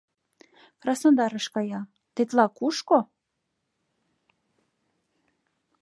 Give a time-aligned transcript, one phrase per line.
[0.81, 1.81] —Краснодарыш кая,
[2.15, 2.99] тетла кушко?..